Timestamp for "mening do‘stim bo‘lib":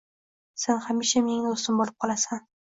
1.27-2.01